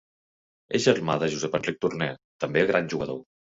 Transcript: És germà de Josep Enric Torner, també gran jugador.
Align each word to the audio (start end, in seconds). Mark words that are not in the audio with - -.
És 0.79 0.87
germà 0.89 1.17
de 1.25 1.29
Josep 1.35 1.59
Enric 1.61 1.79
Torner, 1.85 2.11
també 2.47 2.67
gran 2.75 2.93
jugador. 2.97 3.25